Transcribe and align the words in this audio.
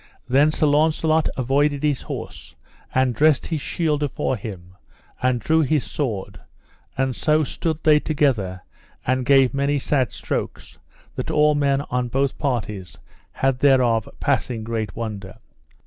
Then 0.27 0.49
Sir 0.51 0.65
Launcelot 0.65 1.29
avoided 1.37 1.83
his 1.83 2.01
horse, 2.01 2.55
and 2.95 3.13
dressed 3.13 3.45
his 3.45 3.61
shield 3.61 4.01
afore 4.01 4.35
him, 4.35 4.73
and 5.21 5.39
drew 5.39 5.61
his 5.61 5.83
sword; 5.83 6.39
and 6.97 7.15
so 7.15 7.43
stood 7.43 7.77
they 7.83 7.99
together 7.99 8.63
and 9.05 9.27
gave 9.27 9.53
many 9.53 9.77
sad 9.77 10.11
strokes, 10.11 10.79
that 11.13 11.29
all 11.29 11.53
men 11.53 11.81
on 11.91 12.07
both 12.07 12.39
parties 12.39 12.97
had 13.31 13.59
thereof 13.59 14.09
passing 14.19 14.63
great 14.63 14.95
wonder. 14.95 15.35